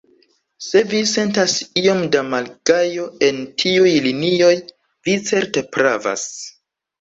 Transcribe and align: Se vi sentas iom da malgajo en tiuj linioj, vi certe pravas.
Se 0.67 0.79
vi 0.93 1.01
sentas 1.09 1.57
iom 1.81 2.01
da 2.15 2.23
malgajo 2.29 3.05
en 3.27 3.43
tiuj 3.65 3.93
linioj, 4.07 4.51
vi 5.11 5.17
certe 5.29 5.65
pravas. 5.77 6.27